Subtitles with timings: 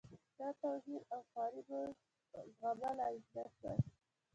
[0.39, 1.81] دا توهین او خواري مې
[2.61, 3.77] زغملای نه شوای.